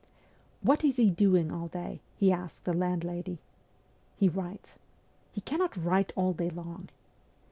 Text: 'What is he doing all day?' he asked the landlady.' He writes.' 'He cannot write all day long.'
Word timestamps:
'What 0.63 0.83
is 0.83 0.95
he 0.97 1.11
doing 1.11 1.51
all 1.51 1.67
day?' 1.67 2.01
he 2.19 2.31
asked 2.31 2.63
the 2.63 2.73
landlady.' 2.73 3.37
He 4.19 4.29
writes.' 4.29 4.79
'He 5.31 5.41
cannot 5.41 5.77
write 5.77 6.11
all 6.15 6.33
day 6.33 6.49
long.' 6.49 6.89